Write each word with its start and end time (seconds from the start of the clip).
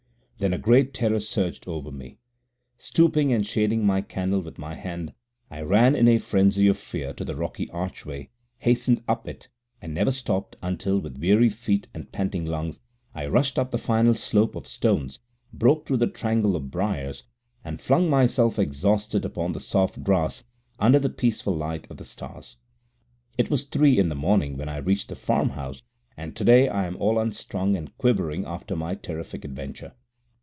Then 0.41 0.53
a 0.53 0.57
great 0.57 0.91
terror 0.91 1.19
surged 1.19 1.67
over 1.67 1.91
me. 1.91 2.17
Stooping 2.79 3.31
and 3.31 3.45
shading 3.45 3.85
my 3.85 4.01
candle 4.01 4.41
with 4.41 4.57
my 4.57 4.73
hand, 4.73 5.13
I 5.51 5.61
ran 5.61 5.95
in 5.95 6.07
a 6.07 6.17
frenzy 6.17 6.65
of 6.67 6.79
fear 6.79 7.13
to 7.13 7.23
the 7.23 7.35
rocky 7.35 7.69
archway, 7.69 8.31
hastened 8.57 9.03
up 9.07 9.27
it, 9.27 9.49
and 9.83 9.93
never 9.93 10.11
stopped 10.11 10.55
until, 10.63 10.97
with 10.97 11.19
weary 11.19 11.49
feet 11.49 11.89
and 11.93 12.11
panting 12.11 12.43
lungs, 12.43 12.79
I 13.13 13.27
rushed 13.27 13.59
up 13.59 13.69
the 13.69 13.77
final 13.77 14.15
slope 14.15 14.55
of 14.55 14.65
stones, 14.65 15.19
broke 15.53 15.85
through 15.85 15.97
the 15.97 16.07
tangle 16.07 16.55
of 16.55 16.71
briars, 16.71 17.23
and 17.63 17.79
flung 17.79 18.09
myself 18.09 18.57
exhausted 18.57 19.23
upon 19.23 19.51
the 19.51 19.59
soft 19.59 20.03
grass 20.03 20.43
under 20.79 20.97
the 20.97 21.09
peaceful 21.11 21.55
light 21.55 21.85
of 21.91 21.97
the 21.97 22.03
stars. 22.05 22.57
It 23.37 23.51
was 23.51 23.65
three 23.65 23.99
in 23.99 24.09
the 24.09 24.15
morning 24.15 24.57
when 24.57 24.69
I 24.69 24.77
reached 24.77 25.09
the 25.09 25.15
farm 25.15 25.49
house, 25.49 25.83
and 26.17 26.35
today 26.35 26.67
I 26.67 26.87
am 26.87 26.97
all 26.97 27.19
unstrung 27.19 27.77
and 27.77 27.95
quivering 27.99 28.43
after 28.47 28.75
my 28.75 28.95
terrific 28.95 29.45
adventure. 29.45 29.93